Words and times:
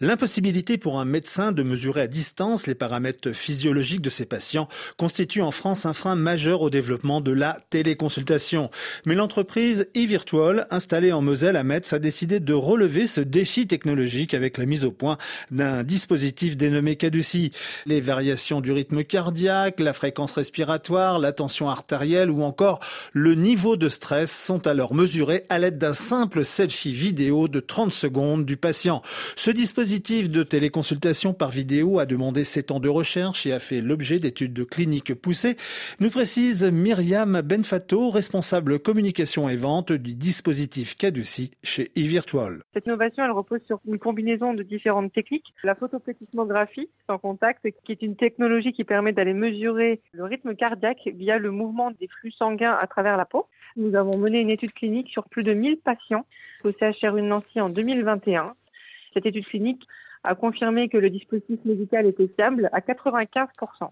L'impossibilité 0.00 0.78
pour 0.78 1.00
un 1.00 1.04
médecin 1.04 1.50
de 1.50 1.64
mesurer 1.64 2.02
à 2.02 2.06
distance 2.06 2.68
les 2.68 2.76
paramètres 2.76 3.32
physiologiques 3.32 4.00
de 4.00 4.10
ses 4.10 4.26
patients 4.26 4.68
constitue 4.96 5.42
en 5.42 5.50
France 5.50 5.86
un 5.86 5.92
frein 5.92 6.14
majeur 6.14 6.62
au 6.62 6.70
développement 6.70 7.20
de 7.20 7.32
la 7.32 7.58
téléconsultation. 7.70 8.70
Mais 9.06 9.16
l'entreprise 9.16 9.88
e-Virtual, 9.96 10.68
installée 10.70 11.10
en 11.10 11.20
Moselle 11.20 11.56
à 11.56 11.64
Metz, 11.64 11.92
a 11.92 11.98
décidé 11.98 12.38
de 12.38 12.52
relever 12.52 13.08
ce 13.08 13.20
défi 13.20 13.66
technologique 13.66 14.34
avec 14.34 14.56
la 14.56 14.66
mise 14.66 14.84
au 14.84 14.92
point 14.92 15.18
d'un 15.50 15.82
dispositif 15.82 16.56
dénommé 16.56 16.94
Caduci. 16.94 17.50
Les 17.84 18.00
variations 18.00 18.60
du 18.60 18.70
rythme 18.70 19.02
cardiaque, 19.02 19.80
la 19.80 19.92
fréquence 19.92 20.30
respiratoire, 20.30 21.18
la 21.18 21.32
tension 21.32 21.68
artérielle 21.68 22.30
ou 22.30 22.44
encore 22.44 22.78
le 23.12 23.34
niveau 23.34 23.76
de 23.76 23.88
stress 23.88 24.30
sont 24.30 24.68
alors 24.68 24.94
mesurés 24.94 25.42
à 25.48 25.58
l'aide 25.58 25.78
d'un 25.78 25.92
simple 25.92 26.44
selfie 26.44 26.92
vidéo 26.92 27.48
de 27.48 27.58
30 27.58 27.92
secondes 27.92 28.44
du 28.44 28.56
patient. 28.56 29.02
Ce 29.34 29.50
dispositif 29.50 29.87
dispositif 29.88 30.28
de 30.28 30.42
téléconsultation 30.42 31.32
par 31.32 31.50
vidéo 31.50 31.98
a 31.98 32.04
demandé 32.04 32.44
7 32.44 32.72
ans 32.72 32.78
de 32.78 32.90
recherche 32.90 33.46
et 33.46 33.54
a 33.54 33.58
fait 33.58 33.80
l'objet 33.80 34.18
d'études 34.18 34.52
de 34.52 34.62
cliniques 34.62 35.14
poussées, 35.14 35.56
nous 35.98 36.10
précise 36.10 36.62
Myriam 36.62 37.40
Benfato, 37.40 38.10
responsable 38.10 38.80
communication 38.80 39.48
et 39.48 39.56
vente 39.56 39.92
du 39.92 40.14
dispositif 40.14 40.94
Caduci 40.94 41.52
chez 41.62 41.90
eVirtual. 41.96 42.60
Cette 42.74 42.84
innovation, 42.84 43.24
elle 43.24 43.30
repose 43.30 43.60
sur 43.66 43.80
une 43.86 43.98
combinaison 43.98 44.52
de 44.52 44.62
différentes 44.62 45.10
techniques. 45.10 45.54
La 45.64 45.74
photoplétismographie 45.74 46.90
sans 47.08 47.16
contact, 47.16 47.66
qui 47.82 47.92
est 47.92 48.02
une 48.02 48.16
technologie 48.16 48.74
qui 48.74 48.84
permet 48.84 49.14
d'aller 49.14 49.32
mesurer 49.32 50.02
le 50.12 50.24
rythme 50.24 50.54
cardiaque 50.54 51.08
via 51.14 51.38
le 51.38 51.50
mouvement 51.50 51.92
des 51.92 52.08
flux 52.08 52.32
sanguins 52.32 52.76
à 52.78 52.86
travers 52.88 53.16
la 53.16 53.24
peau. 53.24 53.46
Nous 53.76 53.94
avons 53.94 54.18
mené 54.18 54.42
une 54.42 54.50
étude 54.50 54.74
clinique 54.74 55.08
sur 55.08 55.24
plus 55.30 55.44
de 55.44 55.54
1000 55.54 55.78
patients 55.78 56.26
au 56.62 56.72
CHR 56.72 57.14
Nancy 57.22 57.62
en 57.62 57.70
2021 57.70 58.52
cette 59.12 59.26
étude 59.26 59.46
clinique 59.46 59.86
a 60.24 60.34
confirmé 60.34 60.88
que 60.88 60.98
le 60.98 61.10
dispositif 61.10 61.60
médical 61.64 62.06
était 62.06 62.28
fiable 62.28 62.68
à 62.72 62.80
95%. 62.80 63.90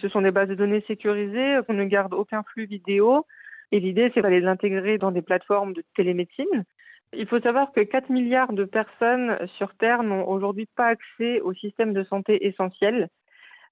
Ce 0.00 0.08
sont 0.08 0.22
des 0.22 0.30
bases 0.30 0.48
de 0.48 0.54
données 0.54 0.84
sécurisées, 0.86 1.58
on 1.68 1.72
ne 1.72 1.84
garde 1.84 2.14
aucun 2.14 2.42
flux 2.44 2.66
vidéo 2.66 3.26
et 3.72 3.80
l'idée 3.80 4.10
c'est 4.14 4.22
d'aller 4.22 4.40
l'intégrer 4.40 4.98
dans 4.98 5.10
des 5.10 5.22
plateformes 5.22 5.72
de 5.72 5.82
télémédecine. 5.96 6.64
Il 7.12 7.26
faut 7.26 7.40
savoir 7.40 7.72
que 7.72 7.80
4 7.80 8.10
milliards 8.10 8.52
de 8.52 8.64
personnes 8.64 9.38
sur 9.56 9.74
Terre 9.74 10.02
n'ont 10.02 10.28
aujourd'hui 10.28 10.66
pas 10.66 10.88
accès 10.88 11.40
au 11.40 11.54
système 11.54 11.92
de 11.92 12.04
santé 12.04 12.46
essentiel. 12.46 13.08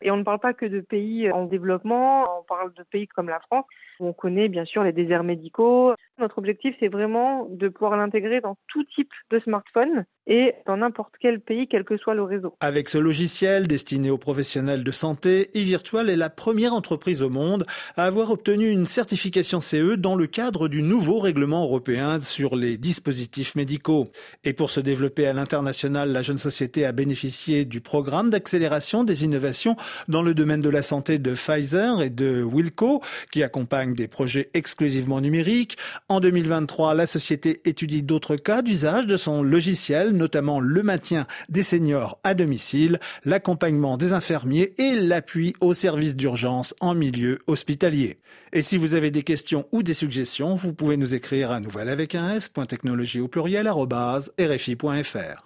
Et 0.02 0.10
on 0.10 0.16
ne 0.16 0.22
parle 0.22 0.40
pas 0.40 0.52
que 0.52 0.66
de 0.66 0.80
pays 0.80 1.30
en 1.30 1.44
développement, 1.44 2.40
on 2.40 2.42
parle 2.44 2.72
de 2.74 2.82
pays 2.82 3.06
comme 3.06 3.28
la 3.28 3.40
France, 3.40 3.64
où 4.00 4.08
on 4.08 4.12
connaît 4.12 4.48
bien 4.48 4.64
sûr 4.64 4.82
les 4.82 4.92
déserts 4.92 5.24
médicaux. 5.24 5.94
Notre 6.18 6.38
objectif, 6.38 6.76
c'est 6.80 6.88
vraiment 6.88 7.46
de 7.48 7.68
pouvoir 7.68 7.96
l'intégrer 7.96 8.40
dans 8.40 8.56
tout 8.68 8.84
type 8.84 9.12
de 9.30 9.38
smartphone 9.38 10.04
et 10.26 10.54
dans 10.66 10.76
n'importe 10.76 11.14
quel 11.20 11.40
pays, 11.40 11.68
quel 11.68 11.84
que 11.84 11.96
soit 11.96 12.14
le 12.14 12.22
réseau. 12.22 12.54
Avec 12.60 12.88
ce 12.88 12.98
logiciel 12.98 13.66
destiné 13.66 14.10
aux 14.10 14.18
professionnels 14.18 14.82
de 14.82 14.90
santé, 14.90 15.50
eVirtual 15.54 16.10
est 16.10 16.16
la 16.16 16.30
première 16.30 16.74
entreprise 16.74 17.22
au 17.22 17.30
monde 17.30 17.64
à 17.96 18.04
avoir 18.04 18.30
obtenu 18.30 18.68
une 18.68 18.86
certification 18.86 19.60
CE 19.60 19.94
dans 19.96 20.16
le 20.16 20.26
cadre 20.26 20.68
du 20.68 20.82
nouveau 20.82 21.20
règlement 21.20 21.62
européen 21.62 22.20
sur 22.20 22.56
les 22.56 22.76
dispositifs 22.76 23.54
médicaux. 23.54 24.08
Et 24.44 24.52
pour 24.52 24.70
se 24.70 24.80
développer 24.80 25.26
à 25.26 25.32
l'international, 25.32 26.10
la 26.10 26.22
jeune 26.22 26.38
société 26.38 26.84
a 26.84 26.92
bénéficié 26.92 27.64
du 27.64 27.80
programme 27.80 28.30
d'accélération 28.30 29.04
des 29.04 29.24
innovations 29.24 29.76
dans 30.08 30.22
le 30.22 30.34
domaine 30.34 30.60
de 30.60 30.70
la 30.70 30.82
santé 30.82 31.18
de 31.18 31.34
Pfizer 31.34 32.02
et 32.02 32.10
de 32.10 32.42
Wilco, 32.42 33.02
qui 33.30 33.42
accompagnent 33.42 33.94
des 33.94 34.08
projets 34.08 34.50
exclusivement 34.54 35.20
numériques. 35.20 35.76
En 36.08 36.20
2023, 36.20 36.94
la 36.94 37.06
société 37.06 37.60
étudie 37.64 38.02
d'autres 38.02 38.36
cas 38.36 38.62
d'usage 38.62 39.06
de 39.06 39.16
son 39.16 39.42
logiciel 39.42 40.15
notamment 40.16 40.60
le 40.60 40.82
maintien 40.82 41.26
des 41.48 41.62
seniors 41.62 42.18
à 42.24 42.34
domicile, 42.34 42.98
l'accompagnement 43.24 43.96
des 43.96 44.12
infirmiers 44.12 44.74
et 44.78 44.96
l'appui 44.96 45.54
aux 45.60 45.74
services 45.74 46.16
d'urgence 46.16 46.74
en 46.80 46.94
milieu 46.94 47.38
hospitalier. 47.46 48.18
Et 48.52 48.62
si 48.62 48.76
vous 48.76 48.94
avez 48.94 49.10
des 49.10 49.22
questions 49.22 49.66
ou 49.72 49.82
des 49.82 49.94
suggestions, 49.94 50.54
vous 50.54 50.72
pouvez 50.72 50.96
nous 50.96 51.14
écrire 51.14 51.50
à 51.50 51.60
nouvelle 51.60 51.88
avec 51.88 52.14
un 52.14 52.34
s.technologie 52.34 53.20
au 53.20 53.28
pluriel 53.28 53.68
rfi.fr. 53.68 55.45